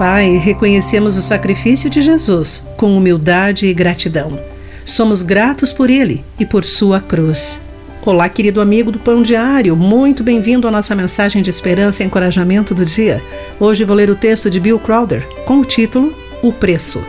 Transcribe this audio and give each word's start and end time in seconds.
Pai, 0.00 0.38
reconhecemos 0.38 1.18
o 1.18 1.20
sacrifício 1.20 1.90
de 1.90 2.00
Jesus 2.00 2.62
com 2.78 2.96
humildade 2.96 3.66
e 3.66 3.74
gratidão. 3.74 4.40
Somos 4.82 5.20
gratos 5.20 5.74
por 5.74 5.90
ele 5.90 6.24
e 6.38 6.46
por 6.46 6.64
sua 6.64 7.02
cruz. 7.02 7.60
Olá, 8.00 8.26
querido 8.26 8.62
amigo 8.62 8.90
do 8.90 8.98
Pão 8.98 9.22
Diário, 9.22 9.76
muito 9.76 10.24
bem-vindo 10.24 10.66
à 10.66 10.70
nossa 10.70 10.94
mensagem 10.94 11.42
de 11.42 11.50
esperança 11.50 12.02
e 12.02 12.06
encorajamento 12.06 12.74
do 12.74 12.82
dia. 12.82 13.22
Hoje 13.60 13.84
vou 13.84 13.94
ler 13.94 14.08
o 14.08 14.14
texto 14.14 14.48
de 14.48 14.58
Bill 14.58 14.78
Crowder 14.78 15.28
com 15.44 15.58
o 15.58 15.66
título 15.66 16.16
O 16.42 16.50
Preço. 16.50 17.04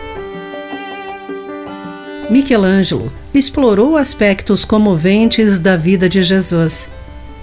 Michelangelo 2.29 3.09
explorou 3.33 3.95
aspectos 3.95 4.65
comoventes 4.65 5.57
da 5.57 5.77
vida 5.77 6.09
de 6.09 6.21
Jesus. 6.21 6.91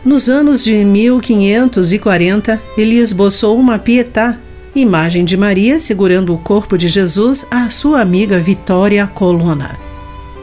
Nos 0.04 0.28
anos 0.28 0.62
de 0.62 0.84
1540, 0.84 2.60
ele 2.76 2.96
esboçou 2.96 3.58
uma 3.58 3.78
pietà 3.78 4.38
imagem 4.80 5.24
de 5.24 5.36
Maria 5.36 5.78
segurando 5.80 6.34
o 6.34 6.38
corpo 6.38 6.76
de 6.76 6.88
Jesus 6.88 7.46
à 7.50 7.70
sua 7.70 8.00
amiga 8.00 8.38
Vitória 8.38 9.06
Colonna. 9.06 9.78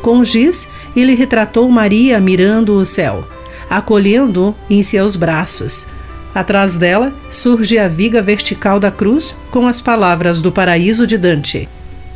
Com 0.01 0.23
giz, 0.23 0.67
ele 0.95 1.15
retratou 1.15 1.69
Maria 1.69 2.19
mirando 2.19 2.75
o 2.75 2.85
céu, 2.85 3.27
acolhendo-o 3.69 4.55
em 4.69 4.83
seus 4.83 5.15
braços. 5.15 5.87
Atrás 6.33 6.75
dela 6.75 7.13
surge 7.29 7.77
a 7.77 7.87
viga 7.87 8.21
vertical 8.21 8.79
da 8.79 8.91
cruz 8.91 9.35
com 9.49 9.67
as 9.67 9.81
palavras 9.81 10.41
do 10.41 10.51
paraíso 10.51 11.07
de 11.07 11.17
Dante. 11.17 11.67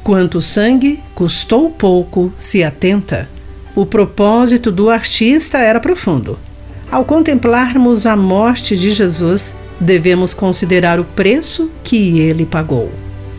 Quanto 0.04 0.42
sangue 0.42 1.00
custou 1.16 1.70
pouco, 1.70 2.34
se 2.38 2.64
atenta. 2.64 3.30
O 3.76 3.86
propósito 3.86 4.72
do 4.72 4.90
artista 4.90 5.60
era 5.60 5.80
profundo. 5.80 6.38
Ao 6.92 7.06
contemplarmos 7.06 8.06
a 8.06 8.16
morte 8.16 8.76
de 8.76 8.92
Jesus, 8.92 9.56
devemos 9.80 10.34
considerar 10.34 11.00
o 11.00 11.06
preço 11.06 11.72
que 11.84 12.20
ele 12.20 12.46
pagou. 12.46 12.92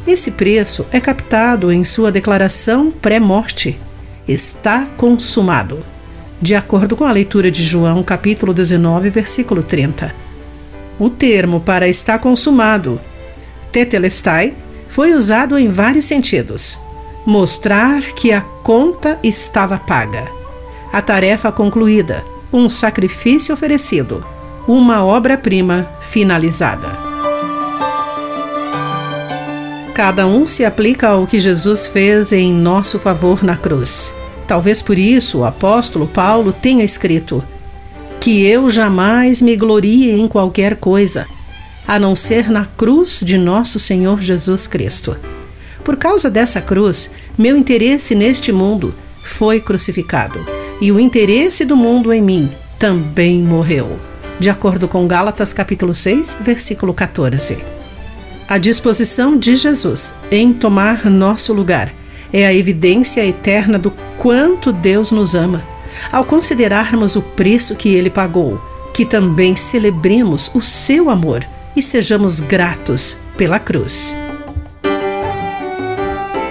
Esse 0.07 0.31
preço 0.31 0.87
é 0.91 0.98
captado 0.98 1.70
em 1.70 1.84
sua 1.84 2.11
declaração 2.11 2.91
pré-morte. 2.91 3.78
Está 4.27 4.87
consumado. 4.97 5.84
De 6.41 6.55
acordo 6.55 6.97
com 6.97 7.05
a 7.05 7.12
leitura 7.12 7.51
de 7.51 7.62
João, 7.62 8.03
capítulo 8.03 8.55
19, 8.55 9.11
versículo 9.11 9.62
30. 9.62 10.14
O 10.98 11.11
termo 11.11 11.61
para 11.61 11.89
estar 11.89 12.19
consumado, 12.19 13.01
tetelestai, 13.70 14.55
foi 14.89 15.12
usado 15.12 15.59
em 15.59 15.69
vários 15.69 16.07
sentidos. 16.07 16.79
Mostrar 17.27 18.03
que 18.12 18.33
a 18.33 18.41
conta 18.41 19.19
estava 19.23 19.79
paga. 19.79 20.27
A 20.92 21.03
tarefa 21.03 21.53
concluída, 21.53 22.25
um 22.53 22.69
sacrifício 22.69 23.55
oferecido 23.55 24.25
uma 24.71 25.05
obra-prima 25.05 25.91
finalizada. 26.01 26.97
Cada 29.93 30.29
um 30.29 30.47
se 30.47 30.65
aplica 30.65 31.09
ao 31.09 31.27
que 31.27 31.41
Jesus 31.41 31.89
fez 31.89 32.31
em 32.31 32.53
nosso 32.53 32.97
favor 32.97 33.43
na 33.43 33.57
cruz. 33.57 34.15
Talvez 34.47 34.81
por 34.81 34.97
isso 34.97 35.39
o 35.39 35.45
apóstolo 35.45 36.07
Paulo 36.07 36.53
tenha 36.53 36.85
escrito: 36.85 37.43
Que 38.21 38.47
eu 38.47 38.71
jamais 38.71 39.43
me 39.43 39.57
glorie 39.57 40.13
em 40.13 40.29
qualquer 40.29 40.77
coisa, 40.77 41.27
a 41.85 41.98
não 41.98 42.15
ser 42.15 42.48
na 42.48 42.65
cruz 42.65 43.23
de 43.25 43.37
nosso 43.37 43.81
Senhor 43.81 44.23
Jesus 44.23 44.69
Cristo. 44.69 45.17
Por 45.83 45.97
causa 45.97 46.31
dessa 46.31 46.61
cruz, 46.61 47.11
meu 47.37 47.57
interesse 47.57 48.15
neste 48.15 48.53
mundo 48.53 48.95
foi 49.25 49.59
crucificado, 49.61 50.39
e 50.81 50.93
o 50.93 51.01
interesse 51.01 51.65
do 51.65 51.77
mundo 51.77 52.13
em 52.13 52.23
mim 52.23 52.53
também 52.79 53.43
morreu 53.43 54.09
de 54.41 54.48
acordo 54.48 54.88
com 54.88 55.06
Gálatas 55.06 55.52
capítulo 55.52 55.92
6, 55.92 56.38
versículo 56.41 56.94
14. 56.94 57.58
A 58.48 58.56
disposição 58.56 59.36
de 59.36 59.55
Jesus 59.55 60.14
em 60.30 60.55
tomar 60.55 61.05
nosso 61.10 61.52
lugar 61.52 61.92
é 62.33 62.46
a 62.46 62.55
evidência 62.55 63.24
eterna 63.24 63.78
do 63.78 63.91
quanto 64.16 64.72
Deus 64.72 65.12
nos 65.12 65.34
ama. 65.34 65.62
Ao 66.11 66.24
considerarmos 66.24 67.17
o 67.17 67.23
preço 67.23 67.77
que 67.77 67.95
ele 67.95 68.08
pagou, 68.08 68.58
que 68.95 69.05
também 69.05 69.55
celebremos 69.55 70.50
o 70.55 70.61
seu 70.61 71.11
amor 71.11 71.46
e 71.77 71.83
sejamos 71.83 72.40
gratos 72.40 73.18
pela 73.36 73.58
cruz. 73.58 74.17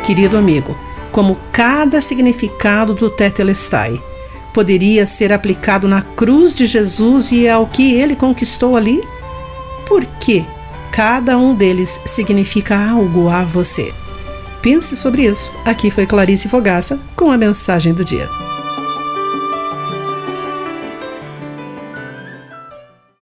Querido 0.06 0.38
amigo, 0.38 0.78
como 1.12 1.40
cada 1.52 2.02
significado 2.02 2.94
do 2.94 3.10
Tetelestai 3.10 4.00
poderia 4.54 5.06
ser 5.06 5.32
aplicado 5.32 5.88
na 5.88 6.02
cruz 6.02 6.56
de 6.56 6.66
Jesus 6.66 7.32
e 7.32 7.48
ao 7.48 7.66
que 7.68 7.94
ele 7.94 8.16
conquistou 8.16 8.76
ali? 8.76 9.02
Por 9.88 10.06
que 10.20 10.46
cada 10.92 11.38
um 11.38 11.56
deles 11.56 12.02
significa 12.06 12.78
algo 12.78 13.30
a 13.30 13.44
você? 13.44 13.94
Pense 14.62 14.96
sobre 14.96 15.26
isso. 15.26 15.52
Aqui 15.66 15.90
foi 15.90 16.06
Clarice 16.06 16.50
Fogaça 16.50 17.00
com 17.16 17.32
a 17.32 17.38
mensagem 17.38 17.94
do 17.94 18.04
dia. 18.04 18.49